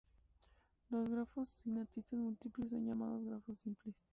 Los 0.89 1.07
grafos 1.09 1.47
sin 1.47 1.77
aristas 1.77 2.13
múltiples 2.13 2.71
son 2.71 2.83
llamados 2.87 3.23
grafos 3.23 3.59
simples. 3.59 4.09